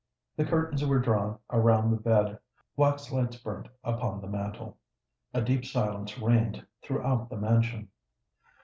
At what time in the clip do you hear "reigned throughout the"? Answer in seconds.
6.17-7.37